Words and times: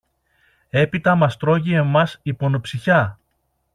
Έπειτα 0.69 1.15
μας 1.15 1.37
τρώγει 1.37 1.73
εμάς 1.73 2.19
η 2.21 2.33
πονοψυχιά! 2.33 3.19